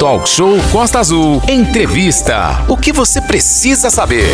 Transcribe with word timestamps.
Talk 0.00 0.26
Show 0.26 0.56
Costa 0.72 0.98
Azul. 0.98 1.42
Entrevista. 1.46 2.64
O 2.70 2.74
que 2.74 2.90
você 2.90 3.20
precisa 3.20 3.90
saber? 3.90 4.30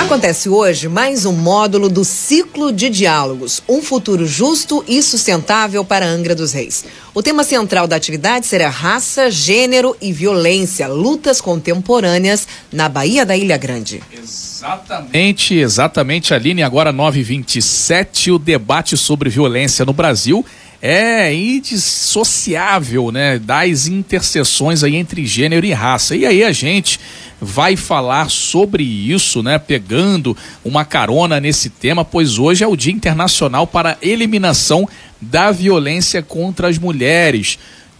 Acontece 0.00 0.48
hoje 0.48 0.88
mais 0.88 1.24
um 1.24 1.32
módulo 1.32 1.88
do 1.88 2.04
Ciclo 2.04 2.72
de 2.72 2.90
Diálogos, 2.90 3.62
um 3.68 3.80
futuro 3.80 4.26
justo 4.26 4.84
e 4.88 5.00
sustentável 5.00 5.84
para 5.84 6.04
Angra 6.04 6.34
dos 6.34 6.52
Reis. 6.52 6.84
O 7.14 7.22
tema 7.22 7.44
central 7.44 7.86
da 7.86 7.94
atividade 7.94 8.46
será 8.46 8.68
raça, 8.68 9.30
gênero 9.30 9.96
e 10.02 10.12
violência, 10.12 10.88
lutas 10.88 11.40
contemporâneas 11.40 12.48
na 12.72 12.88
Bahia 12.88 13.24
da 13.24 13.36
Ilha 13.36 13.56
Grande. 13.56 14.02
Exatamente, 14.12 15.54
exatamente, 15.54 16.34
Aline. 16.34 16.64
Agora 16.64 16.90
927, 16.90 18.32
o 18.32 18.40
debate 18.40 18.96
sobre 18.96 19.30
violência 19.30 19.84
no 19.84 19.92
Brasil 19.92 20.44
é 20.80 21.34
indissociável, 21.34 23.10
né, 23.10 23.38
das 23.38 23.86
interseções 23.86 24.82
aí 24.84 24.96
entre 24.96 25.26
gênero 25.26 25.66
e 25.66 25.72
raça. 25.72 26.14
E 26.14 26.26
aí 26.26 26.44
a 26.44 26.52
gente 26.52 27.00
vai 27.40 27.76
falar 27.76 28.30
sobre 28.30 28.82
isso, 28.82 29.42
né, 29.42 29.58
pegando 29.58 30.36
uma 30.64 30.84
carona 30.84 31.40
nesse 31.40 31.68
tema, 31.70 32.04
pois 32.04 32.38
hoje 32.38 32.64
é 32.64 32.66
o 32.66 32.76
Dia 32.76 32.92
Internacional 32.92 33.66
para 33.66 33.92
a 33.92 33.96
Eliminação 34.06 34.88
da 35.20 35.50
Violência 35.50 36.22
contra 36.22 36.68
as 36.68 36.78
Mulheres 36.78 37.58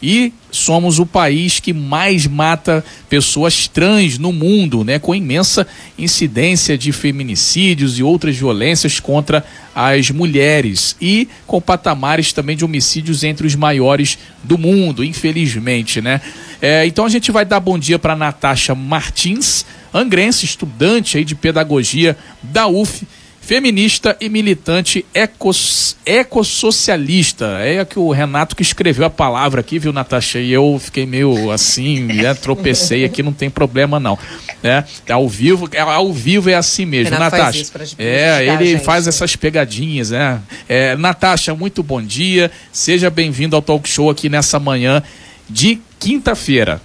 e 0.08 0.32
somos 0.52 1.00
o 1.00 1.04
país 1.04 1.58
que 1.58 1.72
mais 1.72 2.28
mata 2.28 2.84
pessoas 3.08 3.66
trans 3.66 4.18
no 4.18 4.32
mundo, 4.32 4.84
né, 4.84 5.00
com 5.00 5.12
imensa 5.12 5.66
incidência 5.98 6.78
de 6.78 6.92
feminicídios 6.92 7.98
e 7.98 8.04
outras 8.04 8.36
violências 8.36 9.00
contra 9.00 9.44
as 9.74 10.08
mulheres 10.12 10.94
e 11.02 11.28
com 11.44 11.60
patamares 11.60 12.32
também 12.32 12.56
de 12.56 12.64
homicídios 12.64 13.24
entre 13.24 13.48
os 13.48 13.56
maiores 13.56 14.16
do 14.44 14.56
mundo, 14.56 15.02
infelizmente, 15.02 16.00
né? 16.00 16.20
É, 16.62 16.86
então 16.86 17.04
a 17.04 17.08
gente 17.08 17.32
vai 17.32 17.44
dar 17.44 17.58
bom 17.58 17.76
dia 17.76 17.98
para 17.98 18.14
Natasha 18.14 18.76
Martins, 18.76 19.66
angrense, 19.92 20.44
estudante 20.44 21.18
aí 21.18 21.24
de 21.24 21.34
pedagogia 21.34 22.16
da 22.44 22.68
UF 22.68 23.04
feminista 23.46 24.16
e 24.20 24.28
militante 24.28 25.06
ecos, 25.14 25.96
ecossocialista. 26.04 27.58
É 27.60 27.84
que 27.84 27.96
o 27.96 28.10
Renato 28.10 28.56
que 28.56 28.62
escreveu 28.62 29.06
a 29.06 29.10
palavra 29.10 29.60
aqui, 29.60 29.78
viu, 29.78 29.92
Natasha? 29.92 30.40
E 30.40 30.52
eu 30.52 30.80
fiquei 30.82 31.06
meio 31.06 31.52
assim, 31.52 32.00
né? 32.12 32.34
tropecei 32.34 33.04
aqui, 33.04 33.22
não 33.22 33.32
tem 33.32 33.48
problema 33.48 34.00
não. 34.00 34.18
Né? 34.60 34.84
Ao 35.08 35.28
vivo, 35.28 35.68
é, 35.72 35.80
ao 35.80 36.12
vivo 36.12 36.50
é 36.50 36.54
assim 36.54 36.84
mesmo, 36.84 37.14
Renato 37.14 37.36
Natasha. 37.36 37.64
é, 37.96 38.46
ele 38.48 38.80
faz 38.80 39.06
essas 39.06 39.36
pegadinhas, 39.36 40.10
né? 40.10 40.40
É, 40.68 40.96
Natasha, 40.96 41.54
muito 41.54 41.84
bom 41.84 42.02
dia. 42.02 42.50
Seja 42.72 43.08
bem-vindo 43.10 43.54
ao 43.54 43.62
Talk 43.62 43.88
Show 43.88 44.10
aqui 44.10 44.28
nessa 44.28 44.58
manhã 44.58 45.00
de 45.48 45.78
quinta-feira. 46.00 46.80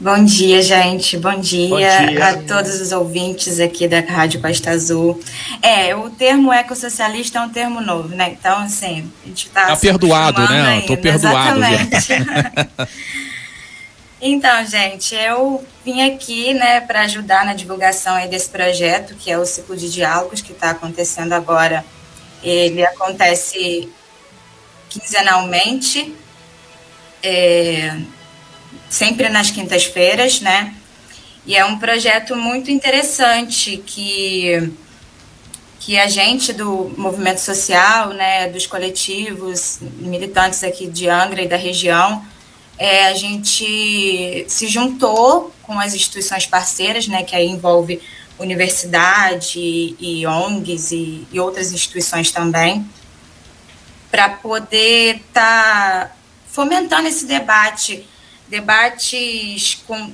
Bom 0.00 0.24
dia, 0.24 0.62
gente. 0.62 1.18
Bom 1.18 1.38
dia, 1.38 1.68
Bom 1.68 1.76
dia, 1.76 2.28
a 2.28 2.42
todos 2.42 2.80
os 2.80 2.90
ouvintes 2.90 3.60
aqui 3.60 3.86
da 3.86 4.00
Rádio 4.00 4.40
Costa 4.40 4.70
Azul. 4.70 5.20
É, 5.60 5.94
o 5.94 6.08
termo 6.08 6.50
ecossocialista 6.52 7.38
é 7.38 7.42
um 7.42 7.50
termo 7.50 7.80
novo, 7.82 8.08
né? 8.08 8.30
Então, 8.38 8.60
assim, 8.60 9.10
a 9.22 9.28
gente 9.28 9.46
está. 9.46 9.66
Tá 9.66 9.76
perdoado, 9.76 10.40
né? 10.48 10.82
Tô 10.86 10.96
perdoado. 10.96 11.58
Exatamente. 11.58 12.88
então, 14.20 14.66
gente, 14.66 15.14
eu 15.14 15.62
vim 15.84 16.00
aqui, 16.02 16.54
né, 16.54 16.80
para 16.80 17.02
ajudar 17.02 17.44
na 17.44 17.52
divulgação 17.52 18.14
aí 18.14 18.28
desse 18.28 18.48
projeto, 18.48 19.14
que 19.14 19.30
é 19.30 19.38
o 19.38 19.44
ciclo 19.44 19.76
de 19.76 19.90
diálogos 19.90 20.40
que 20.40 20.52
está 20.52 20.70
acontecendo 20.70 21.34
agora. 21.34 21.84
Ele 22.42 22.84
acontece 22.84 23.88
quinzenalmente. 24.88 26.14
É, 27.22 27.98
sempre 28.88 29.28
nas 29.28 29.50
quintas-feiras, 29.50 30.40
né? 30.40 30.74
E 31.46 31.56
é 31.56 31.64
um 31.64 31.78
projeto 31.78 32.34
muito 32.36 32.70
interessante 32.70 33.82
que 33.84 34.72
que 35.84 35.98
a 35.98 36.08
gente 36.08 36.50
do 36.54 36.94
movimento 36.96 37.42
social, 37.42 38.08
né, 38.14 38.48
dos 38.48 38.66
coletivos 38.66 39.80
militantes 39.98 40.64
aqui 40.64 40.86
de 40.86 41.10
Angra 41.10 41.42
e 41.42 41.46
da 41.46 41.58
região, 41.58 42.24
é, 42.78 43.04
a 43.04 43.14
gente 43.14 44.46
se 44.48 44.66
juntou 44.66 45.52
com 45.62 45.78
as 45.78 45.92
instituições 45.92 46.46
parceiras, 46.46 47.06
né, 47.06 47.22
que 47.22 47.36
aí 47.36 47.46
envolve 47.46 48.00
universidade 48.38 49.60
e 50.00 50.26
ONGs 50.26 50.90
e, 50.90 51.28
e 51.30 51.38
outras 51.38 51.70
instituições 51.70 52.30
também, 52.30 52.88
para 54.10 54.30
poder 54.30 55.16
estar 55.16 56.08
tá 56.08 56.16
fomentando 56.46 57.08
esse 57.08 57.26
debate 57.26 58.06
debates 58.48 59.82
com, 59.86 60.12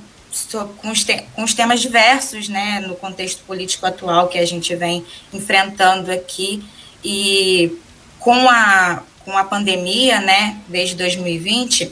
com, 0.77 0.91
os, 0.91 1.03
te, 1.03 1.23
com 1.35 1.43
os 1.43 1.53
temas 1.53 1.81
diversos, 1.81 2.47
né, 2.47 2.79
no 2.81 2.95
contexto 2.95 3.43
político 3.43 3.85
atual 3.85 4.27
que 4.27 4.37
a 4.37 4.45
gente 4.45 4.75
vem 4.75 5.05
enfrentando 5.33 6.11
aqui 6.11 6.63
e 7.03 7.77
com 8.19 8.49
a, 8.49 9.03
com 9.25 9.37
a 9.37 9.43
pandemia, 9.43 10.19
né, 10.21 10.57
desde 10.67 10.95
2020, 10.95 11.91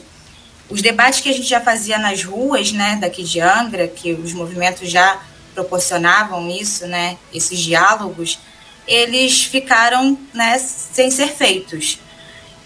os 0.68 0.80
debates 0.80 1.20
que 1.20 1.28
a 1.28 1.32
gente 1.32 1.48
já 1.48 1.60
fazia 1.60 1.98
nas 1.98 2.22
ruas, 2.22 2.72
né, 2.72 2.96
daqui 3.00 3.24
de 3.24 3.40
Angra, 3.40 3.88
que 3.88 4.12
os 4.12 4.32
movimentos 4.32 4.88
já 4.88 5.20
proporcionavam 5.54 6.48
isso, 6.48 6.86
né, 6.86 7.18
esses 7.34 7.58
diálogos, 7.58 8.38
eles 8.86 9.42
ficaram, 9.42 10.18
né, 10.32 10.58
sem 10.58 11.10
ser 11.10 11.28
feitos. 11.28 11.98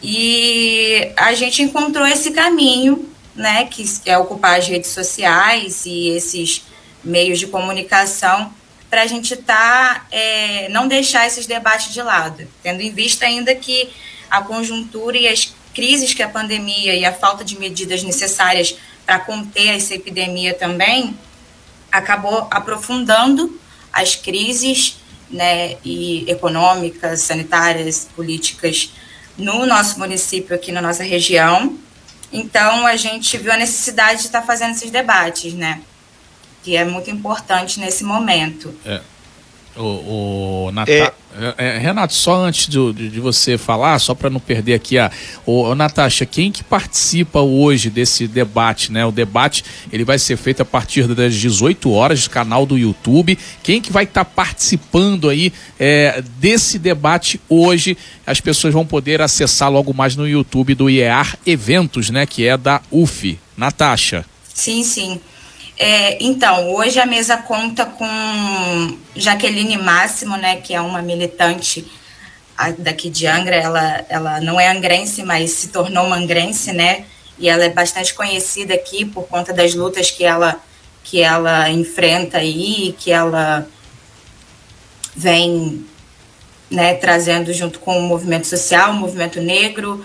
E 0.03 1.13
a 1.17 1.33
gente 1.33 1.63
encontrou 1.63 2.07
esse 2.07 2.31
caminho 2.31 3.09
né, 3.35 3.65
que 3.67 3.85
é 4.07 4.17
ocupar 4.17 4.59
as 4.59 4.69
redes 4.69 4.91
sociais 4.91 5.85
e 5.87 6.09
esses 6.09 6.63
meios 7.03 7.39
de 7.39 7.47
comunicação 7.47 8.53
para 8.89 9.03
a 9.03 9.07
gente 9.07 9.35
tá, 9.37 10.07
é, 10.13 10.69
não 10.69 10.87
deixar 10.87 11.27
esses 11.27 11.47
debates 11.47 11.93
de 11.93 12.01
lado, 12.01 12.47
tendo 12.63 12.81
em 12.81 12.93
vista 12.93 13.27
ainda 13.27 13.55
que 13.55 13.91
a 14.31 14.41
conjuntura 14.41 15.19
e 15.19 15.27
as 15.27 15.53
crises 15.75 16.15
que 16.15 16.23
a 16.23 16.29
pandemia 16.29 16.95
e 16.95 17.05
a 17.05 17.13
falta 17.13 17.45
de 17.45 17.59
medidas 17.59 18.05
necessárias 18.05 18.77
para 19.05 19.19
conter 19.19 19.77
essa 19.77 19.95
epidemia 19.95 20.55
também 20.55 21.19
acabou 21.91 22.47
aprofundando 22.51 23.61
as 23.93 24.15
crises 24.15 24.97
né, 25.31 25.77
e 25.85 26.25
econômicas, 26.29 27.21
sanitárias, 27.21 28.09
políticas 28.15 28.93
no 29.37 29.67
nosso 29.67 29.99
município, 29.99 30.55
aqui 30.55 30.71
na 30.71 30.81
nossa 30.81 31.03
região, 31.03 31.77
então, 32.35 32.87
a 32.87 32.97
gente 32.97 33.39
viu 33.39 33.53
a 33.53 33.57
necessidade 33.57 34.21
de 34.21 34.27
estar 34.27 34.41
tá 34.41 34.47
fazendo 34.47 34.73
esses 34.73 34.91
debates, 34.91 35.55
né? 35.55 35.81
Que 36.63 36.77
é 36.77 36.85
muito 36.85 37.11
importante 37.11 37.79
nesse 37.79 38.03
momento. 38.03 38.75
É. 38.85 39.01
O, 39.77 40.67
o 40.67 40.71
Nata... 40.73 40.91
É. 40.91 40.99
é... 40.99 41.15
É, 41.59 41.79
Renato, 41.79 42.15
só 42.15 42.45
antes 42.45 42.69
de, 42.69 42.93
de 43.11 43.19
você 43.19 43.59
falar, 43.59 43.99
só 43.99 44.15
para 44.15 44.31
não 44.31 44.39
perder 44.39 44.75
aqui 44.75 44.97
a. 44.99 45.11
O, 45.45 45.75
Natasha, 45.75 46.25
quem 46.25 46.53
que 46.53 46.63
participa 46.63 47.41
hoje 47.41 47.91
desse 47.91 48.29
debate, 48.29 48.93
né? 48.93 49.05
O 49.05 49.11
debate 49.11 49.65
ele 49.93 50.05
vai 50.05 50.17
ser 50.17 50.37
feito 50.37 50.63
a 50.63 50.65
partir 50.65 51.09
das 51.09 51.35
18 51.35 51.91
horas, 51.91 52.29
canal 52.29 52.65
do 52.65 52.79
YouTube. 52.79 53.37
Quem 53.65 53.81
que 53.81 53.93
vai 53.93 54.05
estar 54.05 54.25
tá 54.25 54.31
participando 54.31 55.29
aí 55.29 55.53
é, 55.79 56.23
desse 56.39 56.79
debate 56.79 57.41
hoje? 57.49 57.99
As 58.25 58.41
pessoas 58.41 58.73
vão 58.73 58.87
poder 58.87 59.21
acessar 59.21 59.71
logo 59.73 59.93
mais 59.93 60.15
no 60.15 60.29
YouTube 60.29 60.77
do 60.77 60.89
IEAR 60.89 61.37
Eventos, 61.45 62.11
né? 62.11 62.27
Que 62.27 62.47
é 62.47 62.57
da 62.57 62.81
UF. 62.93 63.39
Natasha. 63.57 64.25
Sim, 64.53 64.85
sim. 64.85 65.21
É, 65.77 66.23
então, 66.23 66.73
hoje 66.73 67.01
a 67.01 67.07
mesa 67.07 67.37
conta 67.37 67.85
com 67.85 68.99
Jaqueline 69.17 69.77
Máximo, 69.77 70.37
né, 70.37 70.57
que 70.57 70.73
é 70.73 70.81
uma 70.81 71.03
militante 71.03 71.91
daqui 72.79 73.11
de 73.11 73.27
Angra, 73.27 73.57
ela, 73.57 74.05
ela 74.09 74.41
não 74.41 74.61
é 74.61 74.69
angrense, 74.69 75.25
mas 75.25 75.51
se 75.51 75.69
tornou 75.69 76.05
uma 76.05 76.17
angrense, 76.17 76.73
né, 76.73 77.05
e 77.39 77.49
ela 77.49 77.65
é 77.65 77.69
bastante 77.69 78.15
conhecida 78.15 78.75
aqui 78.75 79.05
por 79.05 79.27
conta 79.27 79.53
das 79.53 79.75
lutas 79.75 80.11
que 80.11 80.25
ela, 80.25 80.61
que 81.03 81.21
ela 81.21 81.69
enfrenta 81.69 82.39
aí, 82.39 82.95
que 82.97 83.11
ela 83.11 83.67
vem 85.17 85.85
né, 86.71 86.95
trazendo 86.95 87.53
junto 87.53 87.79
com 87.81 87.99
o 87.99 88.03
movimento 88.03 88.47
social, 88.47 88.91
o 88.93 88.95
movimento 88.95 89.41
negro. 89.41 90.05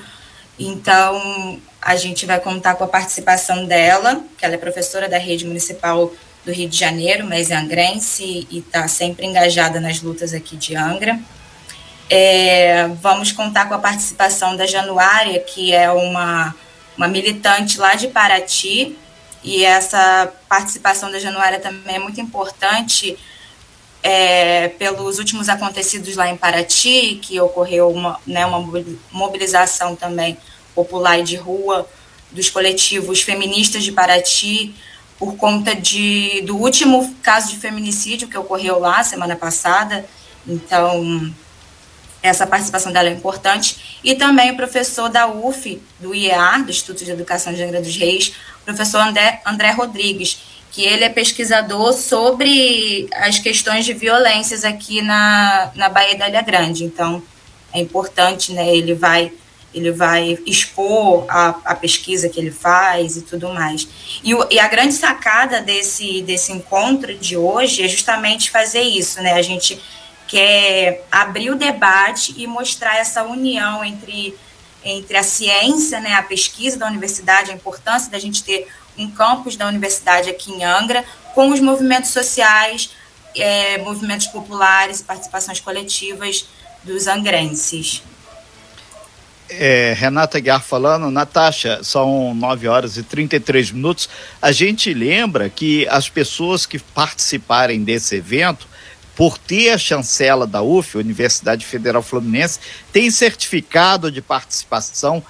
Então, 0.57 1.59
a 1.81 1.95
gente 1.95 2.25
vai 2.25 2.39
contar 2.39 2.75
com 2.75 2.83
a 2.83 2.87
participação 2.87 3.65
dela, 3.65 4.21
que 4.37 4.45
ela 4.45 4.55
é 4.55 4.57
professora 4.57 5.07
da 5.07 5.17
rede 5.17 5.45
municipal 5.45 6.11
do 6.45 6.51
Rio 6.51 6.69
de 6.69 6.77
Janeiro, 6.77 7.25
mas 7.27 7.51
é 7.51 7.55
angrense 7.55 8.47
e 8.49 8.59
está 8.59 8.87
sempre 8.87 9.25
engajada 9.25 9.79
nas 9.79 10.01
lutas 10.01 10.33
aqui 10.33 10.55
de 10.57 10.75
Angra. 10.75 11.19
É, 12.09 12.87
vamos 13.01 13.31
contar 13.31 13.67
com 13.67 13.75
a 13.75 13.79
participação 13.79 14.57
da 14.57 14.65
Januária, 14.65 15.39
que 15.39 15.73
é 15.73 15.91
uma, 15.91 16.55
uma 16.97 17.07
militante 17.07 17.77
lá 17.77 17.95
de 17.95 18.07
Paraty, 18.07 18.97
e 19.43 19.63
essa 19.63 20.31
participação 20.49 21.11
da 21.11 21.19
Januária 21.19 21.59
também 21.59 21.95
é 21.95 21.99
muito 21.99 22.19
importante 22.19 23.17
é, 24.01 24.69
pelos 24.69 25.19
últimos 25.19 25.49
acontecidos 25.49 26.15
lá 26.15 26.29
em 26.29 26.35
Paraty, 26.35 27.19
que 27.21 27.39
ocorreu 27.39 27.89
uma, 27.89 28.19
né, 28.25 28.45
uma 28.45 28.59
mobilização 29.11 29.95
também 29.95 30.37
popular 30.74 31.19
e 31.19 31.24
de 31.24 31.36
rua 31.36 31.88
dos 32.31 32.50
coletivos 32.50 33.21
feministas 33.21 33.83
de 33.83 33.92
Paraty, 33.92 34.75
por 35.18 35.36
conta 35.36 35.75
de, 35.75 36.42
do 36.45 36.56
último 36.56 37.13
caso 37.21 37.50
de 37.50 37.57
feminicídio 37.57 38.27
que 38.27 38.38
ocorreu 38.38 38.80
lá 38.80 39.04
semana 39.04 39.36
passada. 39.36 40.06
Então, 40.48 41.33
essa 42.21 42.48
participação 42.48 42.92
dela 42.92 43.10
é 43.10 43.13
importante. 43.13 44.00
E 44.04 44.16
também 44.16 44.51
o 44.51 44.56
professor 44.56 45.10
da 45.10 45.27
UF, 45.27 45.81
do 46.00 46.16
IEA, 46.16 46.60
do 46.63 46.69
Instituto 46.69 47.04
de 47.04 47.12
Educação 47.12 47.54
de 47.54 47.62
Angra 47.62 47.81
dos 47.81 47.95
Reis, 47.95 48.33
o 48.62 48.66
professor 48.66 49.00
André, 49.00 49.42
André 49.45 49.71
Rodrigues, 49.71 50.39
que 50.71 50.83
ele 50.83 51.04
é 51.04 51.10
pesquisador 51.10 51.94
sobre 51.94 53.07
as 53.13 53.39
questões 53.39 53.86
de 53.86 53.94
violências 53.94 54.63
aqui 54.63 55.01
na, 55.01 55.71
na 55.75 55.89
Baía 55.89 56.18
da 56.18 56.30
Ilha 56.30 56.42
Grande. 56.42 56.83
Então, 56.83 57.21
é 57.74 57.80
importante, 57.81 58.54
né? 58.54 58.74
Ele 58.74 58.94
vai 58.94 59.33
ele 59.74 59.92
vai 59.92 60.38
expor 60.45 61.25
a, 61.30 61.50
a 61.66 61.75
pesquisa 61.75 62.27
que 62.27 62.39
ele 62.39 62.51
faz 62.51 63.18
e 63.18 63.21
tudo 63.21 63.50
mais. 63.50 63.88
E, 64.24 64.33
e, 64.51 64.60
a 64.60 64.68
grande 64.68 64.94
sacada 64.94 65.62
desse, 65.62 66.21
desse 66.24 66.51
encontro 66.51 67.16
de 67.16 67.38
hoje 67.38 67.83
é 67.83 67.88
justamente 67.88 68.50
fazer 68.50 68.81
isso, 68.81 69.21
né? 69.21 69.33
A 69.33 69.42
gente 69.42 69.80
quer 70.27 71.06
abrir 71.12 71.50
o 71.50 71.56
debate 71.56 72.33
e 72.38 72.45
mostrar 72.45 72.98
essa 72.98 73.24
união 73.24 73.83
entre, 73.83 74.38
entre 74.83 75.18
a 75.18 75.24
ciência, 75.24 76.00
né, 76.00 76.13
a 76.13 76.21
pesquisa 76.21 76.77
da 76.77 76.86
universidade, 76.86 77.50
a 77.50 77.56
importância 77.56 78.12
da 78.12 78.19
gente 78.19 78.44
ter 78.44 78.68
um 78.95 79.10
campus 79.10 79.56
da 79.56 79.68
universidade 79.68 80.30
aqui 80.30 80.51
em 80.51 80.63
Angra, 80.63 81.04
com 81.33 81.50
os 81.50 81.60
movimentos 81.60 82.12
sociais, 82.12 82.92
é, 83.36 83.80
movimentos 83.80 84.27
populares, 84.27 85.01
participações 85.01 85.60
coletivas 85.60 86.45
dos 86.83 87.07
angrenses. 87.07 88.04
É, 89.49 89.95
Renata 89.97 90.39
Guiar 90.39 90.61
falando, 90.61 91.09
Natasha, 91.09 91.79
são 91.83 92.35
9 92.35 92.67
horas 92.67 92.97
e 92.97 93.03
33 93.03 93.71
minutos. 93.71 94.07
A 94.39 94.51
gente 94.51 94.93
lembra 94.93 95.49
que 95.49 95.87
as 95.87 96.07
pessoas 96.07 96.65
que 96.67 96.77
participarem 96.77 97.83
desse 97.83 98.15
evento, 98.15 98.67
por 99.15 99.37
ter 99.37 99.71
a 99.71 99.77
chancela 99.77 100.45
da 100.45 100.61
UF, 100.61 100.97
Universidade 100.97 101.65
Federal 101.65 102.03
Fluminense, 102.03 102.59
tem 102.93 103.09
certificado 103.09 104.11
de 104.11 104.21
participação, 104.21 105.23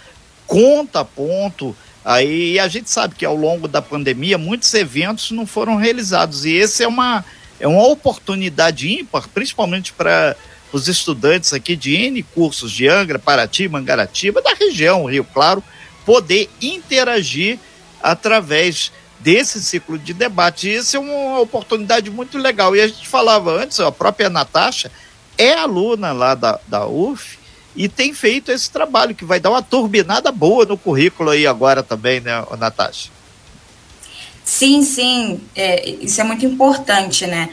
conta 0.45 1.05
ponto. 1.05 1.75
Aí 2.03 2.59
a 2.59 2.67
gente 2.67 2.89
sabe 2.89 3.15
que 3.15 3.25
ao 3.25 3.35
longo 3.35 3.67
da 3.67 3.81
pandemia 3.81 4.37
muitos 4.37 4.73
eventos 4.73 5.31
não 5.31 5.45
foram 5.45 5.77
realizados 5.77 6.43
e 6.43 6.51
esse 6.51 6.83
é 6.83 6.87
uma, 6.87 7.23
é 7.59 7.67
uma 7.67 7.87
oportunidade 7.87 8.91
ímpar, 8.91 9.29
principalmente 9.29 9.93
para 9.93 10.35
os 10.71 10.87
estudantes 10.87 11.53
aqui 11.53 11.75
de 11.75 11.95
N 11.95 12.21
cursos 12.23 12.71
de 12.71 12.87
Angra, 12.87 13.19
Paraty, 13.19 13.67
Mangaratiba, 13.67 14.41
da 14.41 14.53
região 14.53 15.05
Rio 15.05 15.23
Claro, 15.23 15.63
poder 16.05 16.49
interagir 16.61 17.59
através 18.01 18.91
desse 19.19 19.61
ciclo 19.61 19.97
de 19.97 20.13
debate. 20.13 20.73
Isso 20.73 20.97
é 20.97 20.99
uma 20.99 21.39
oportunidade 21.39 22.09
muito 22.09 22.37
legal. 22.37 22.75
E 22.75 22.81
a 22.81 22.87
gente 22.87 23.07
falava 23.07 23.51
antes, 23.51 23.79
a 23.79 23.91
própria 23.91 24.29
Natasha 24.29 24.91
é 25.37 25.53
aluna 25.53 26.11
lá 26.11 26.35
da, 26.35 26.59
da 26.67 26.87
UF 26.87 27.37
e 27.75 27.87
tem 27.87 28.13
feito 28.13 28.51
esse 28.51 28.69
trabalho 28.69 29.15
que 29.15 29.25
vai 29.25 29.39
dar 29.39 29.51
uma 29.51 29.61
turbinada 29.61 30.31
boa 30.31 30.65
no 30.65 30.77
currículo 30.77 31.29
aí 31.29 31.45
agora 31.45 31.83
também, 31.83 32.19
né, 32.19 32.43
Natasha? 32.57 33.09
Sim, 34.43 34.83
sim, 34.83 35.41
é, 35.55 35.89
isso 35.89 36.19
é 36.19 36.23
muito 36.23 36.45
importante, 36.45 37.27
né? 37.27 37.49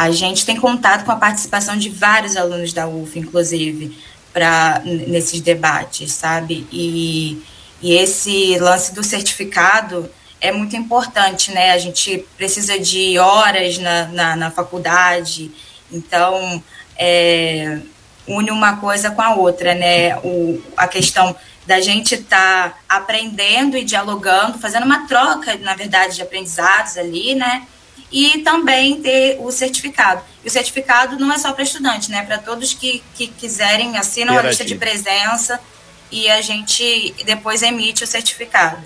A 0.00 0.10
gente 0.12 0.46
tem 0.46 0.56
contato 0.56 1.04
com 1.04 1.12
a 1.12 1.16
participação 1.16 1.76
de 1.76 1.90
vários 1.90 2.34
alunos 2.34 2.72
da 2.72 2.88
UF, 2.88 3.18
inclusive, 3.18 3.94
para 4.32 4.80
nesses 4.84 5.42
debates, 5.42 6.10
sabe? 6.12 6.66
E, 6.72 7.42
e 7.82 7.92
esse 7.92 8.58
lance 8.58 8.94
do 8.94 9.04
certificado 9.04 10.08
é 10.40 10.50
muito 10.50 10.74
importante, 10.74 11.52
né? 11.52 11.72
A 11.72 11.76
gente 11.76 12.24
precisa 12.34 12.78
de 12.78 13.18
horas 13.18 13.76
na, 13.76 14.06
na, 14.06 14.36
na 14.36 14.50
faculdade, 14.50 15.50
então 15.92 16.64
é, 16.96 17.80
une 18.26 18.50
uma 18.50 18.78
coisa 18.78 19.10
com 19.10 19.20
a 19.20 19.34
outra, 19.34 19.74
né? 19.74 20.16
O, 20.20 20.62
a 20.78 20.88
questão 20.88 21.36
da 21.66 21.78
gente 21.78 22.14
estar 22.14 22.70
tá 22.70 22.78
aprendendo 22.88 23.76
e 23.76 23.84
dialogando, 23.84 24.58
fazendo 24.58 24.86
uma 24.86 25.06
troca, 25.06 25.58
na 25.58 25.74
verdade, 25.74 26.14
de 26.14 26.22
aprendizados 26.22 26.96
ali, 26.96 27.34
né? 27.34 27.66
E 28.10 28.38
também 28.38 29.00
ter 29.00 29.38
o 29.40 29.50
certificado. 29.52 30.22
E 30.44 30.48
o 30.48 30.50
certificado 30.50 31.18
não 31.18 31.32
é 31.32 31.38
só 31.38 31.52
para 31.52 31.62
estudante, 31.62 32.10
né? 32.10 32.22
Para 32.22 32.38
todos 32.38 32.74
que, 32.74 33.02
que 33.14 33.28
quiserem, 33.28 33.96
assinam 33.96 34.36
a 34.36 34.42
lista 34.42 34.64
de 34.64 34.74
presença 34.74 35.60
e 36.10 36.28
a 36.28 36.40
gente 36.40 37.14
depois 37.24 37.62
emite 37.62 38.02
o 38.02 38.06
certificado. 38.06 38.78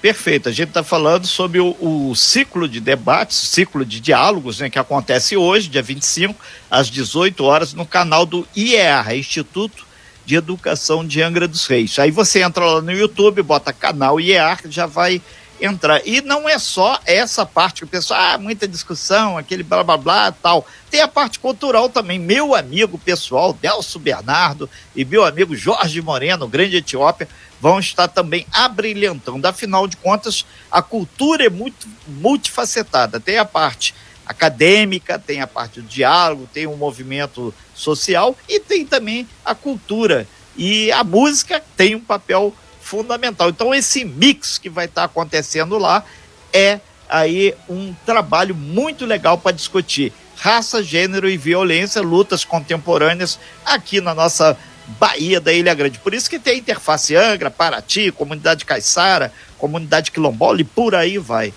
Perfeito. 0.00 0.48
A 0.48 0.52
gente 0.52 0.68
está 0.68 0.82
falando 0.82 1.26
sobre 1.26 1.60
o, 1.60 1.76
o, 1.80 2.14
ciclo 2.16 2.68
de 2.68 2.80
debates, 2.80 3.36
ciclo 3.36 3.84
de 3.84 4.00
diálogos, 4.00 4.58
né, 4.58 4.68
que 4.68 4.78
acontece 4.78 5.36
hoje, 5.36 5.68
dia 5.68 5.82
25, 5.82 6.34
às 6.68 6.88
18 6.90 7.44
horas, 7.44 7.72
no 7.72 7.86
canal 7.86 8.26
do 8.26 8.46
IER, 8.56 9.14
Instituto 9.14 9.86
de 10.26 10.34
Educação 10.34 11.06
de 11.06 11.22
Angra 11.22 11.46
dos 11.46 11.66
Reis. 11.66 11.98
Aí 12.00 12.10
você 12.10 12.42
entra 12.42 12.64
lá 12.64 12.80
no 12.80 12.90
YouTube, 12.90 13.42
bota 13.42 13.72
canal 13.72 14.20
IER, 14.20 14.58
já 14.68 14.86
vai 14.86 15.22
entrar. 15.62 16.02
E 16.04 16.20
não 16.20 16.48
é 16.48 16.58
só 16.58 16.98
essa 17.06 17.46
parte 17.46 17.78
que 17.78 17.84
o 17.84 17.88
pessoal, 17.88 18.20
ah, 18.20 18.38
muita 18.38 18.66
discussão, 18.66 19.38
aquele 19.38 19.62
blá 19.62 19.84
blá 19.84 19.96
blá 19.96 20.32
tal. 20.32 20.66
Tem 20.90 21.00
a 21.00 21.08
parte 21.08 21.38
cultural 21.38 21.88
também. 21.88 22.18
Meu 22.18 22.54
amigo 22.54 22.98
pessoal, 22.98 23.52
Delso 23.52 23.98
Bernardo, 23.98 24.68
e 24.94 25.04
meu 25.04 25.24
amigo 25.24 25.54
Jorge 25.54 26.02
Moreno, 26.02 26.48
grande 26.48 26.76
Etiópia, 26.76 27.28
vão 27.60 27.78
estar 27.78 28.08
também 28.08 28.44
abrilhantando. 28.52 29.46
Afinal 29.46 29.86
de 29.86 29.96
contas, 29.96 30.44
a 30.68 30.82
cultura 30.82 31.46
é 31.46 31.50
muito 31.50 31.86
multifacetada. 32.08 33.20
Tem 33.20 33.38
a 33.38 33.44
parte 33.44 33.94
acadêmica, 34.26 35.18
tem 35.18 35.40
a 35.40 35.46
parte 35.46 35.80
do 35.80 35.86
diálogo, 35.86 36.48
tem 36.52 36.66
o 36.66 36.72
um 36.72 36.76
movimento 36.76 37.54
social 37.74 38.36
e 38.48 38.58
tem 38.58 38.84
também 38.84 39.28
a 39.44 39.54
cultura. 39.54 40.26
E 40.56 40.90
a 40.90 41.04
música 41.04 41.62
tem 41.76 41.94
um 41.94 42.00
papel 42.00 42.52
fundamental. 42.92 43.48
Então, 43.48 43.74
esse 43.74 44.04
mix 44.04 44.58
que 44.58 44.68
vai 44.68 44.84
estar 44.84 45.04
acontecendo 45.04 45.78
lá 45.78 46.04
é 46.52 46.78
aí 47.08 47.54
um 47.66 47.94
trabalho 48.04 48.54
muito 48.54 49.06
legal 49.06 49.38
para 49.38 49.56
discutir 49.56 50.12
raça, 50.36 50.82
gênero 50.82 51.26
e 51.26 51.38
violência, 51.38 52.02
lutas 52.02 52.44
contemporâneas 52.44 53.38
aqui 53.64 53.98
na 54.02 54.14
nossa 54.14 54.58
Bahia 55.00 55.40
da 55.40 55.54
Ilha 55.54 55.72
Grande. 55.72 55.98
Por 56.00 56.12
isso 56.12 56.28
que 56.28 56.38
tem 56.38 56.58
interface 56.58 57.16
Angra, 57.16 57.50
Paraty, 57.50 58.12
comunidade 58.12 58.66
Caiçara, 58.66 59.32
comunidade 59.56 60.10
quilombola 60.10 60.60
e 60.60 60.64
por 60.64 60.94
aí 60.94 61.16
vai. 61.16 61.54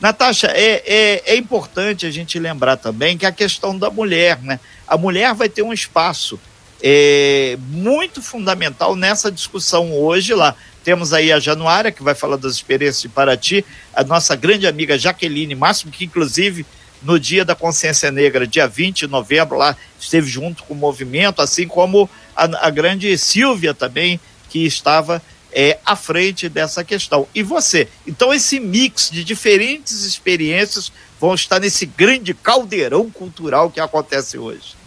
Natasha, 0.00 0.46
é, 0.46 0.82
é, 0.86 1.22
é 1.34 1.36
importante 1.36 2.06
a 2.06 2.10
gente 2.10 2.38
lembrar 2.38 2.78
também 2.78 3.18
que 3.18 3.26
a 3.26 3.32
questão 3.32 3.76
da 3.76 3.90
mulher, 3.90 4.40
né? 4.42 4.58
A 4.86 4.96
mulher 4.96 5.34
vai 5.34 5.50
ter 5.50 5.62
um 5.62 5.72
espaço 5.72 6.40
é, 6.82 7.56
muito 7.68 8.22
fundamental 8.22 8.94
nessa 8.94 9.30
discussão 9.30 9.92
hoje 9.92 10.34
lá. 10.34 10.54
Temos 10.84 11.12
aí 11.12 11.32
a 11.32 11.38
Januária, 11.38 11.92
que 11.92 12.02
vai 12.02 12.14
falar 12.14 12.36
das 12.36 12.54
experiências 12.54 13.02
de 13.02 13.08
Paraty, 13.08 13.64
a 13.92 14.02
nossa 14.04 14.34
grande 14.34 14.66
amiga 14.66 14.98
Jaqueline 14.98 15.54
Máximo, 15.54 15.92
que 15.92 16.04
inclusive 16.04 16.64
no 17.02 17.18
Dia 17.18 17.44
da 17.44 17.54
Consciência 17.54 18.10
Negra, 18.10 18.46
dia 18.46 18.66
20 18.66 19.00
de 19.00 19.06
novembro, 19.06 19.56
lá 19.56 19.76
esteve 20.00 20.28
junto 20.28 20.64
com 20.64 20.74
o 20.74 20.76
movimento, 20.76 21.40
assim 21.40 21.66
como 21.66 22.08
a, 22.34 22.66
a 22.66 22.70
grande 22.70 23.16
Silvia 23.18 23.74
também, 23.74 24.18
que 24.48 24.64
estava 24.64 25.22
é, 25.52 25.78
à 25.84 25.94
frente 25.94 26.48
dessa 26.48 26.82
questão. 26.82 27.28
E 27.34 27.42
você? 27.42 27.88
Então, 28.06 28.32
esse 28.32 28.58
mix 28.58 29.10
de 29.10 29.22
diferentes 29.22 30.04
experiências 30.04 30.92
vão 31.20 31.34
estar 31.34 31.60
nesse 31.60 31.86
grande 31.86 32.34
caldeirão 32.34 33.10
cultural 33.10 33.70
que 33.70 33.80
acontece 33.80 34.38
hoje. 34.38 34.77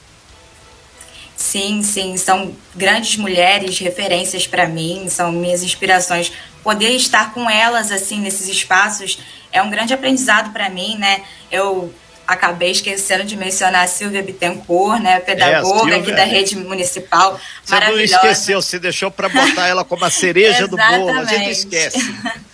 Sim, 1.41 1.81
sim, 1.81 2.17
são 2.17 2.55
grandes 2.75 3.17
mulheres, 3.17 3.79
referências 3.79 4.45
para 4.45 4.67
mim, 4.67 5.09
são 5.09 5.31
minhas 5.31 5.63
inspirações. 5.63 6.31
Poder 6.63 6.91
estar 6.91 7.33
com 7.33 7.49
elas 7.49 7.91
assim 7.91 8.21
nesses 8.21 8.47
espaços 8.47 9.17
é 9.51 9.59
um 9.59 9.67
grande 9.67 9.91
aprendizado 9.91 10.53
para 10.53 10.69
mim, 10.69 10.97
né? 10.99 11.23
Eu 11.51 11.91
acabei 12.27 12.69
esquecendo 12.69 13.23
de 13.23 13.35
mencionar 13.35 13.85
a 13.85 13.87
Silvia 13.87 14.21
Bittencourt, 14.21 15.01
né, 15.01 15.19
pedagoga 15.19 15.95
é, 15.95 15.97
aqui 15.97 16.11
da 16.11 16.23
rede 16.23 16.55
municipal, 16.55 17.39
você 17.63 17.73
maravilhosa. 17.73 18.07
Você 18.07 18.13
não 18.13 18.31
esqueceu, 18.31 18.61
você 18.61 18.79
deixou 18.79 19.09
para 19.09 19.27
botar 19.27 19.67
ela 19.67 19.83
como 19.83 20.05
a 20.05 20.11
cereja 20.11 20.67
do 20.67 20.77
bolo, 20.77 21.19
a 21.19 21.25
gente 21.25 21.49
esquece. 21.49 21.97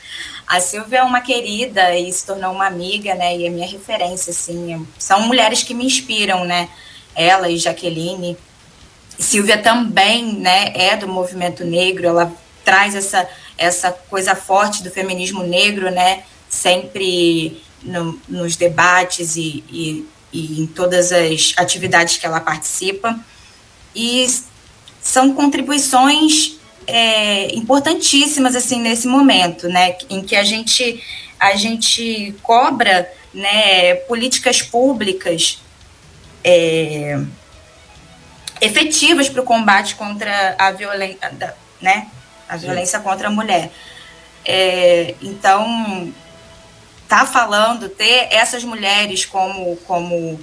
A 0.48 0.62
Silvia 0.62 1.00
é 1.00 1.04
uma 1.04 1.20
querida 1.20 1.94
e 1.94 2.10
se 2.10 2.26
tornou 2.26 2.54
uma 2.54 2.66
amiga, 2.66 3.14
né, 3.16 3.36
e 3.36 3.46
é 3.46 3.50
minha 3.50 3.68
referência, 3.68 4.32
assim, 4.32 4.88
são 4.98 5.28
mulheres 5.28 5.62
que 5.62 5.74
me 5.74 5.86
inspiram, 5.86 6.46
né, 6.46 6.70
ela 7.14 7.50
e 7.50 7.58
Jaqueline, 7.58 8.38
Silvia 9.20 9.58
também, 9.58 10.34
né, 10.34 10.72
é 10.76 10.96
do 10.96 11.08
movimento 11.08 11.66
negro, 11.66 12.08
ela 12.08 12.32
traz 12.64 12.96
essa, 12.96 13.28
essa 13.58 13.92
coisa 13.92 14.36
forte 14.36 14.84
do 14.84 14.92
feminismo 14.92 15.44
negro, 15.44 15.90
né, 15.90 16.24
sempre 16.50 17.62
no, 17.82 18.20
nos 18.28 18.56
debates 18.56 19.36
e, 19.36 19.64
e, 19.70 20.06
e, 20.32 20.62
em 20.62 20.68
todas 20.68 21.12
as 21.12 21.54
atividades 21.58 22.18
que 22.18 22.26
ela 22.26 22.40
participa. 22.40 23.20
E 23.96 24.28
são 25.02 25.34
contribuições 25.34 26.58
é, 26.86 27.56
importantíssimas 27.56 28.56
assim 28.56 28.80
nesse 28.82 29.08
momento, 29.08 29.68
né, 29.68 29.98
em 30.10 30.22
que 30.22 30.36
a 30.36 30.44
gente 30.44 31.04
a 31.40 31.56
gente 31.56 32.36
cobra, 32.42 33.08
né, 33.32 33.94
políticas 34.08 34.62
públicas 34.62 35.60
é, 36.44 37.22
efetivas 38.62 39.30
para 39.30 39.42
o 39.42 39.46
combate 39.46 39.96
contra 39.96 40.56
a 40.58 40.72
violência, 40.72 41.56
né, 41.82 42.08
a 42.48 42.58
violência 42.58 43.00
contra 43.00 43.28
a 43.28 43.32
mulher. 43.32 43.72
É, 44.46 45.16
então, 45.22 46.14
tá 47.08 47.26
falando 47.26 47.90
ter 47.90 48.28
essas 48.32 48.64
mulheres 48.64 49.26
como 49.26 49.76
como 49.88 50.40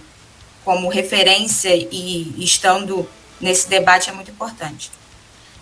como 0.65 0.89
referência 0.89 1.75
e 1.75 2.35
estando 2.39 3.07
nesse 3.41 3.69
debate 3.69 4.09
é 4.09 4.13
muito 4.13 4.31
importante. 4.31 4.91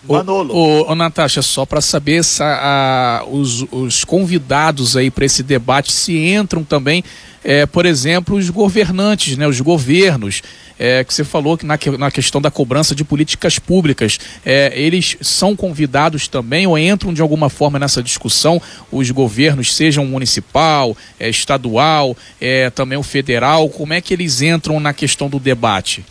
Manolo. 0.09 0.55
Ô, 0.55 0.91
ô, 0.91 0.95
Natasha, 0.95 1.43
só 1.43 1.65
para 1.65 1.81
saber 1.81 2.25
se 2.25 2.43
a, 2.43 3.25
os, 3.29 3.65
os 3.71 4.05
convidados 4.05 4.97
aí 4.97 5.11
para 5.11 5.25
esse 5.25 5.43
debate 5.43 5.93
se 5.93 6.17
entram 6.17 6.65
também, 6.65 7.05
é, 7.45 7.67
por 7.67 7.87
exemplo, 7.87 8.37
os 8.37 8.51
governantes, 8.51 9.37
né, 9.37 9.47
os 9.47 9.61
governos, 9.61 10.43
é, 10.83 11.05
que 11.05 11.15
você 11.15 11.23
falou 11.23 11.57
que 11.57 11.65
na, 11.65 11.79
na 11.97 12.11
questão 12.11 12.41
da 12.41 12.51
cobrança 12.51 12.93
de 12.93 13.05
políticas 13.05 13.57
públicas, 13.57 14.19
é, 14.45 14.73
eles 14.75 15.17
são 15.21 15.55
convidados 15.55 16.27
também 16.27 16.67
ou 16.67 16.77
entram 16.77 17.15
de 17.15 17.23
alguma 17.23 17.49
forma 17.49 17.79
nessa 17.79 18.03
discussão, 18.03 18.61
os 18.91 19.09
governos, 19.13 19.77
sejam 19.77 20.05
municipal, 20.05 20.97
é, 21.21 21.29
estadual, 21.29 22.17
é, 22.41 22.69
também 22.69 22.99
o 22.99 23.03
federal, 23.05 23.69
como 23.69 23.93
é 23.93 24.01
que 24.01 24.13
eles 24.13 24.43
entram 24.43 24.81
na 24.81 24.93
questão 24.93 25.29
do 25.29 25.39
debate? 25.39 26.05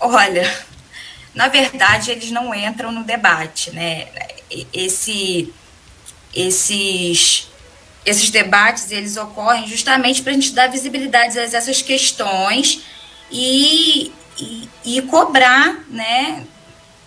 Olha, 0.00 0.50
na 1.34 1.48
verdade, 1.48 2.12
eles 2.12 2.30
não 2.30 2.54
entram 2.54 2.90
no 2.90 3.04
debate, 3.04 3.72
né? 3.72 4.06
Esse, 4.72 5.52
esses, 6.34 7.46
esses 8.08 8.30
debates, 8.30 8.90
eles 8.90 9.16
ocorrem 9.16 9.66
justamente 9.66 10.22
para 10.22 10.32
a 10.32 10.34
gente 10.34 10.52
dar 10.52 10.68
visibilidade 10.68 11.38
a 11.38 11.42
essas 11.42 11.82
questões 11.82 12.82
e, 13.30 14.12
e, 14.38 14.68
e 14.84 15.02
cobrar, 15.02 15.84
né, 15.88 16.44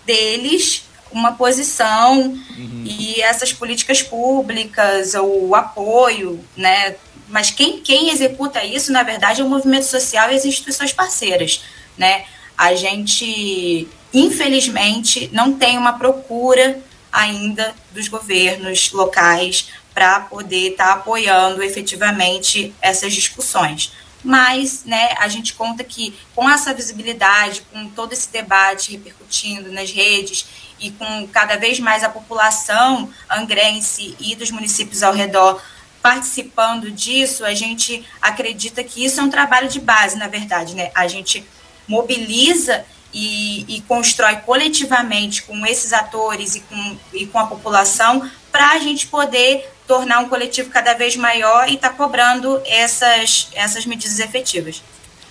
deles 0.05 0.83
uma 1.11 1.33
posição 1.33 2.21
uhum. 2.21 2.83
e 2.85 3.21
essas 3.21 3.51
políticas 3.51 4.01
públicas, 4.01 5.13
o 5.13 5.53
apoio, 5.53 6.39
né? 6.55 6.95
Mas 7.27 7.51
quem, 7.51 7.81
quem 7.81 8.09
executa 8.11 8.63
isso, 8.63 8.93
na 8.93 9.03
verdade, 9.03 9.41
é 9.41 9.43
o 9.43 9.49
movimento 9.49 9.83
social 9.83 10.31
e 10.31 10.35
as 10.35 10.45
instituições 10.45 10.93
parceiras, 10.93 11.63
né? 11.97 12.23
A 12.57 12.75
gente 12.75 13.89
infelizmente, 14.13 15.29
não 15.31 15.53
tem 15.53 15.77
uma 15.77 15.93
procura 15.93 16.79
ainda 17.11 17.73
dos 17.91 18.07
governos 18.07 18.91
locais 18.91 19.69
para 19.93 20.21
poder 20.21 20.71
estar 20.71 20.85
tá 20.85 20.93
apoiando 20.93 21.61
efetivamente 21.63 22.73
essas 22.81 23.13
discussões. 23.13 23.91
Mas 24.23 24.83
né, 24.85 25.15
a 25.19 25.27
gente 25.27 25.53
conta 25.53 25.83
que 25.83 26.13
com 26.35 26.49
essa 26.49 26.73
visibilidade, 26.73 27.63
com 27.71 27.89
todo 27.89 28.13
esse 28.13 28.31
debate 28.31 28.91
repercutindo 28.91 29.71
nas 29.71 29.91
redes 29.91 30.45
e 30.79 30.91
com 30.91 31.27
cada 31.27 31.57
vez 31.57 31.79
mais 31.79 32.03
a 32.03 32.09
população 32.09 33.09
angrense 33.29 34.15
e 34.19 34.35
dos 34.35 34.51
municípios 34.51 35.01
ao 35.01 35.13
redor 35.13 35.61
participando 36.01 36.91
disso, 36.91 37.45
a 37.45 37.53
gente 37.53 38.03
acredita 38.21 38.83
que 38.83 39.05
isso 39.05 39.19
é 39.19 39.23
um 39.23 39.29
trabalho 39.29 39.69
de 39.69 39.79
base, 39.79 40.17
na 40.17 40.27
verdade, 40.27 40.73
né? 40.73 40.91
A 40.95 41.07
gente 41.07 41.45
mobiliza 41.87 42.83
e, 43.13 43.65
e 43.67 43.81
constrói 43.81 44.37
coletivamente 44.37 45.43
com 45.43 45.65
esses 45.65 45.93
atores 45.93 46.55
e 46.55 46.61
com, 46.61 46.97
e 47.13 47.27
com 47.27 47.37
a 47.37 47.45
população 47.45 48.29
para 48.51 48.71
a 48.71 48.79
gente 48.79 49.07
poder 49.07 49.69
tornar 49.91 50.19
um 50.19 50.29
coletivo 50.29 50.69
cada 50.69 50.93
vez 50.93 51.17
maior 51.17 51.67
e 51.67 51.73
estar 51.73 51.89
tá 51.89 51.95
cobrando 51.95 52.61
essas, 52.65 53.49
essas 53.53 53.85
medidas 53.85 54.21
efetivas. 54.21 54.81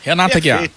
Renata 0.02 0.38
Guiar. 0.38 0.68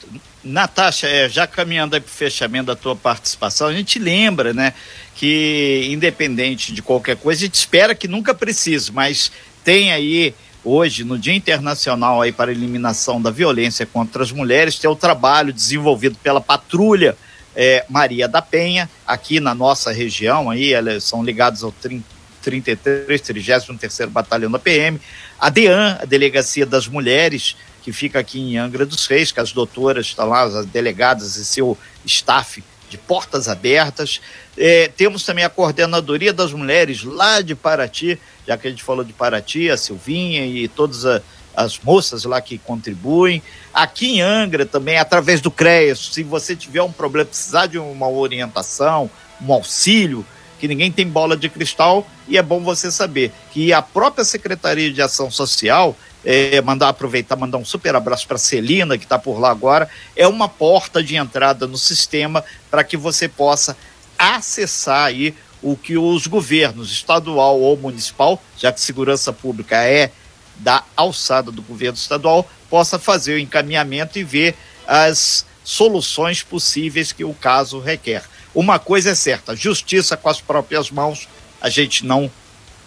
Natasha, 0.41 1.05
é, 1.05 1.27
já 1.27 1.45
caminhando 1.45 1.99
para 1.99 2.07
o 2.07 2.09
fechamento 2.09 2.67
da 2.67 2.77
tua 2.77 2.95
participação, 2.95 3.67
a 3.67 3.73
gente 3.73 3.99
lembra, 3.99 4.53
né, 4.53 4.73
que 5.15 5.89
independente 5.91 6.71
de 6.71 6.81
qualquer 6.81 7.17
coisa, 7.17 7.41
a 7.41 7.45
gente 7.45 7.55
espera 7.55 7.93
que 7.93 8.07
nunca 8.07 8.33
precise, 8.33 8.89
mas 8.89 9.29
tem 9.65 9.91
aí 9.91 10.33
hoje, 10.63 11.03
no 11.03 11.19
Dia 11.19 11.33
Internacional 11.33 12.21
aí 12.21 12.31
para 12.31 12.51
a 12.51 12.53
Eliminação 12.53 13.21
da 13.21 13.31
Violência 13.31 13.85
contra 13.85 14.23
as 14.23 14.31
Mulheres, 14.31 14.79
tem 14.79 14.89
o 14.89 14.95
trabalho 14.95 15.51
desenvolvido 15.51 16.17
pela 16.23 16.39
Patrulha 16.39 17.17
é, 17.53 17.85
Maria 17.89 18.29
da 18.29 18.41
Penha, 18.41 18.89
aqui 19.05 19.41
na 19.41 19.53
nossa 19.53 19.91
região, 19.91 20.49
aí, 20.49 20.73
elas 20.73 21.03
são 21.03 21.21
ligadas 21.21 21.63
ao 21.63 21.71
30, 21.71 22.12
33, 22.43 23.21
33 23.21 24.09
Batalhão 24.09 24.51
da 24.51 24.59
PM, 24.59 24.99
a 25.39 25.49
DEAN, 25.49 25.97
a 26.01 26.05
Delegacia 26.05 26.65
das 26.65 26.87
Mulheres, 26.87 27.55
que 27.81 27.91
fica 27.91 28.19
aqui 28.19 28.39
em 28.39 28.57
Angra 28.57 28.85
dos 28.85 29.05
Reis, 29.07 29.31
que 29.31 29.39
as 29.39 29.51
doutoras 29.51 30.07
estão 30.07 30.27
lá, 30.27 30.43
as 30.43 30.65
delegadas 30.65 31.35
e 31.35 31.45
seu 31.45 31.77
staff 32.05 32.63
de 32.89 32.97
portas 32.97 33.47
abertas. 33.47 34.21
É, 34.57 34.87
temos 34.87 35.23
também 35.23 35.43
a 35.43 35.49
Coordenadoria 35.49 36.31
das 36.31 36.53
Mulheres 36.53 37.03
lá 37.03 37.41
de 37.41 37.55
Paraty, 37.55 38.19
já 38.47 38.57
que 38.57 38.67
a 38.67 38.69
gente 38.69 38.83
falou 38.83 39.03
de 39.03 39.11
Paraty, 39.11 39.69
a 39.69 39.77
Silvinha 39.77 40.45
e 40.45 40.67
todas 40.67 41.05
a, 41.05 41.21
as 41.55 41.79
moças 41.79 42.23
lá 42.23 42.39
que 42.39 42.57
contribuem. 42.57 43.41
Aqui 43.73 44.17
em 44.17 44.21
Angra 44.21 44.65
também, 44.65 44.97
através 44.97 45.41
do 45.41 45.49
CREAS, 45.49 46.11
se 46.13 46.23
você 46.23 46.55
tiver 46.55 46.83
um 46.83 46.91
problema, 46.91 47.25
precisar 47.25 47.65
de 47.65 47.77
uma 47.77 48.07
orientação, 48.07 49.09
um 49.41 49.51
auxílio, 49.51 50.25
que 50.63 50.67
ninguém 50.69 50.89
tem 50.89 51.05
bola 51.05 51.35
de 51.35 51.49
cristal, 51.49 52.07
e 52.25 52.37
é 52.37 52.41
bom 52.41 52.61
você 52.61 52.89
saber 52.89 53.33
que 53.51 53.73
a 53.73 53.81
própria 53.81 54.23
Secretaria 54.23 54.89
de 54.93 55.01
Ação 55.01 55.29
Social, 55.29 55.93
é, 56.23 56.61
mandar 56.61 56.87
aproveitar, 56.87 57.35
mandar 57.35 57.57
um 57.57 57.65
super 57.65 57.93
abraço 57.97 58.25
para 58.25 58.37
Celina, 58.37 58.97
que 58.97 59.03
está 59.03 59.19
por 59.19 59.37
lá 59.41 59.51
agora, 59.51 59.89
é 60.15 60.25
uma 60.25 60.47
porta 60.47 61.03
de 61.03 61.17
entrada 61.17 61.67
no 61.67 61.77
sistema 61.77 62.45
para 62.71 62.81
que 62.81 62.95
você 62.95 63.27
possa 63.27 63.75
acessar 64.17 65.03
aí 65.03 65.35
o 65.61 65.75
que 65.75 65.97
os 65.97 66.27
governos 66.27 66.93
estadual 66.93 67.59
ou 67.59 67.75
municipal, 67.75 68.41
já 68.57 68.71
que 68.71 68.79
segurança 68.79 69.33
pública 69.33 69.83
é 69.83 70.11
da 70.55 70.81
alçada 70.95 71.51
do 71.51 71.61
governo 71.61 71.97
estadual, 71.97 72.49
possa 72.69 72.97
fazer 72.97 73.33
o 73.33 73.39
encaminhamento 73.39 74.17
e 74.17 74.23
ver 74.23 74.55
as 74.87 75.45
soluções 75.61 76.41
possíveis 76.41 77.11
que 77.11 77.25
o 77.25 77.33
caso 77.33 77.81
requer. 77.81 78.23
Uma 78.53 78.79
coisa 78.79 79.11
é 79.11 79.15
certa: 79.15 79.55
justiça 79.55 80.15
com 80.15 80.29
as 80.29 80.41
próprias 80.41 80.91
mãos 80.91 81.27
a 81.61 81.69
gente 81.69 82.05
não 82.05 82.29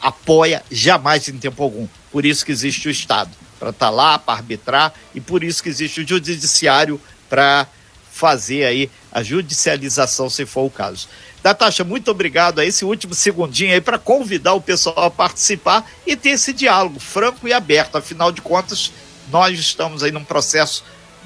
apoia 0.00 0.62
jamais 0.70 1.28
em 1.28 1.38
tempo 1.38 1.62
algum. 1.62 1.88
Por 2.12 2.24
isso 2.24 2.44
que 2.44 2.52
existe 2.52 2.88
o 2.88 2.90
Estado, 2.90 3.30
para 3.58 3.70
estar 3.70 3.86
tá 3.86 3.90
lá, 3.90 4.18
para 4.18 4.34
arbitrar, 4.34 4.92
e 5.14 5.20
por 5.20 5.42
isso 5.42 5.62
que 5.62 5.68
existe 5.68 6.00
o 6.02 6.06
judiciário 6.06 7.00
para 7.28 7.66
fazer 8.12 8.64
aí 8.64 8.90
a 9.12 9.22
judicialização, 9.22 10.30
se 10.30 10.46
for 10.46 10.62
o 10.62 10.70
caso. 10.70 11.08
Natasha, 11.42 11.84
muito 11.84 12.10
obrigado 12.10 12.58
a 12.58 12.64
esse 12.64 12.84
último 12.84 13.14
segundinho 13.14 13.72
aí 13.72 13.80
para 13.80 13.98
convidar 13.98 14.54
o 14.54 14.60
pessoal 14.60 15.04
a 15.04 15.10
participar 15.10 15.88
e 16.06 16.16
ter 16.16 16.30
esse 16.30 16.52
diálogo 16.52 16.98
franco 16.98 17.46
e 17.46 17.52
aberto. 17.52 17.96
Afinal 17.96 18.32
de 18.32 18.40
contas, 18.40 18.90
nós 19.30 19.58
estamos 19.58 20.02
aí 20.02 20.10
num 20.10 20.24
processo 20.24 20.82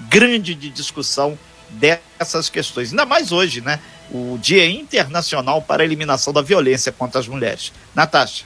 grande 0.09 0.55
de 0.55 0.69
discussão 0.69 1.39
dessas 1.71 2.49
questões. 2.49 2.91
Ainda 2.91 3.07
mais 3.07 3.33
hoje, 3.33 3.61
né? 3.61 3.81
O 4.13 4.39
Dia 4.41 4.67
Internacional 4.69 5.63
para 5.63 5.83
a 5.83 5.85
Eliminação 5.85 6.33
da 6.33 6.43
Violência 6.43 6.93
contra 6.93 7.21
as 7.21 7.29
Mulheres. 7.29 7.73
Natasha. 7.95 8.45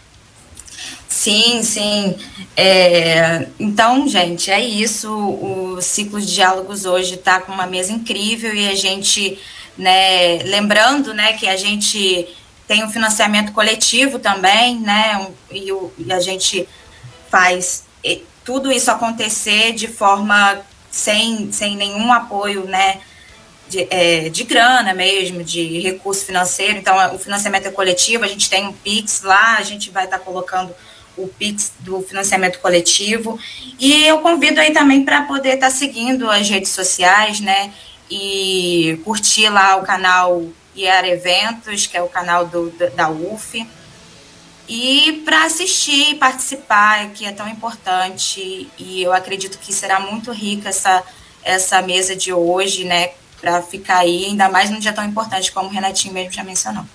Sim, 1.09 1.63
sim. 1.63 2.17
É, 2.57 3.47
então, 3.59 4.07
gente, 4.09 4.51
é 4.51 4.61
isso. 4.61 5.11
O 5.11 5.81
ciclo 5.81 6.21
de 6.21 6.35
diálogos 6.35 6.85
hoje 6.85 7.15
está 7.15 7.41
com 7.41 7.53
uma 7.53 7.67
mesa 7.67 7.93
incrível 7.93 8.55
e 8.55 8.69
a 8.69 8.75
gente 8.75 9.39
né? 9.77 10.39
Lembrando, 10.45 11.13
né, 11.13 11.33
que 11.35 11.49
a 11.49 11.57
gente 11.57 12.29
tem 12.67 12.85
um 12.85 12.91
financiamento 12.91 13.53
coletivo 13.53 14.19
também, 14.19 14.79
né? 14.81 15.29
E, 15.51 15.71
o, 15.73 15.93
e, 15.99 16.13
a 16.13 16.21
gente 16.21 16.67
faz 17.31 17.85
tudo 18.45 18.71
isso 18.71 18.91
acontecer 18.91 19.73
de 19.73 19.89
forma 19.89 20.61
sem, 20.91 21.51
sem 21.51 21.77
nenhum 21.77 22.13
apoio, 22.13 22.65
né? 22.67 23.01
De, 23.75 23.87
é, 23.91 24.29
de 24.29 24.45
grana 24.45 24.95
mesmo, 24.95 25.43
de 25.43 25.81
recurso 25.81 26.25
financeiro. 26.25 26.79
Então, 26.79 27.15
o 27.15 27.19
financiamento 27.19 27.67
é 27.67 27.71
coletivo, 27.71 28.25
a 28.25 28.29
gente 28.29 28.49
tem 28.49 28.69
um 28.69 28.73
Pix 28.73 29.23
lá, 29.23 29.57
a 29.57 29.63
gente 29.63 29.91
vai 29.91 30.05
estar 30.05 30.19
tá 30.19 30.25
colocando 30.25 30.73
o 31.17 31.27
Pix 31.27 31.73
do 31.81 32.01
financiamento 32.03 32.61
coletivo. 32.61 33.39
E 33.79 34.05
eu 34.05 34.19
convido 34.19 34.61
aí 34.61 34.73
também 34.73 35.05
para 35.05 35.23
poder 35.23 35.55
estar 35.55 35.71
tá 35.71 35.75
seguindo 35.75 36.31
as 36.31 36.49
redes 36.49 36.71
sociais, 36.71 37.41
né? 37.41 37.73
e 38.11 39.01
curtir 39.05 39.49
lá 39.49 39.77
o 39.77 39.83
canal 39.83 40.45
IAR 40.75 41.05
Eventos, 41.05 41.87
que 41.87 41.97
é 41.97 42.03
o 42.03 42.09
canal 42.09 42.47
do, 42.47 42.71
da 42.95 43.11
UF, 43.11 43.67
e 44.69 45.23
para 45.25 45.45
assistir 45.45 46.13
e 46.13 46.15
participar, 46.15 47.11
que 47.11 47.27
é 47.27 47.33
tão 47.33 47.49
importante, 47.49 48.69
e 48.79 49.03
eu 49.03 49.13
acredito 49.13 49.59
que 49.59 49.73
será 49.73 50.01
muito 50.01 50.33
rica 50.33 50.71
essa, 50.71 51.03
essa 51.43 51.83
mesa 51.83 52.17
de 52.17 52.33
hoje, 52.33 52.85
né, 52.85 53.11
para 53.45 53.61
ficar 53.61 53.99
aí, 53.99 54.25
ainda 54.25 54.49
mais 54.49 54.71
num 54.71 54.79
dia 54.79 54.93
tão 54.93 55.05
importante 55.05 55.53
como 55.53 55.69
o 55.69 55.71
Renatinho 55.71 56.15
mesmo 56.15 56.33
já 56.33 56.43
mencionou. 56.43 56.87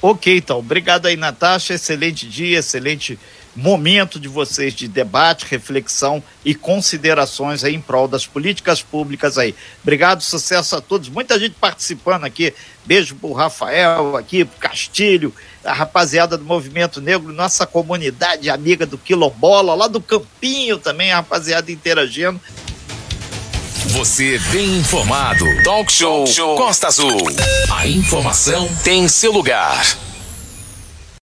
Ok, 0.00 0.36
então. 0.36 0.60
Obrigado 0.60 1.06
aí, 1.06 1.16
Natasha. 1.16 1.74
Excelente 1.74 2.28
dia, 2.28 2.60
excelente 2.60 3.18
momento 3.54 4.18
de 4.18 4.28
vocês 4.28 4.72
de 4.72 4.88
debate, 4.88 5.44
reflexão 5.44 6.22
e 6.44 6.54
considerações 6.54 7.64
aí 7.64 7.74
em 7.74 7.80
prol 7.80 8.08
das 8.08 8.24
políticas 8.24 8.80
públicas 8.80 9.36
aí. 9.36 9.54
Obrigado, 9.82 10.22
sucesso 10.22 10.76
a 10.76 10.80
todos. 10.80 11.08
Muita 11.08 11.38
gente 11.38 11.56
participando 11.60 12.24
aqui. 12.24 12.54
Beijo 12.84 13.16
pro 13.16 13.32
Rafael 13.32 14.16
aqui, 14.16 14.44
pro 14.44 14.58
Castilho, 14.58 15.34
a 15.64 15.72
rapaziada 15.72 16.38
do 16.38 16.44
Movimento 16.44 17.00
Negro, 17.00 17.32
nossa 17.32 17.66
comunidade 17.66 18.48
amiga 18.48 18.86
do 18.86 18.96
Quilombola, 18.96 19.74
lá 19.74 19.88
do 19.88 20.00
Campinho 20.00 20.78
também, 20.78 21.12
a 21.12 21.16
rapaziada 21.16 21.70
interagindo. 21.70 22.40
Você 23.92 24.38
bem 24.50 24.78
informado. 24.78 25.44
Talk 25.62 25.92
Show, 25.92 26.24
Talk 26.24 26.32
Show 26.32 26.56
Costa 26.56 26.86
Azul. 26.86 27.18
A 27.70 27.86
informação 27.86 28.66
tem 28.82 29.06
seu 29.06 29.30
lugar. 29.30 29.84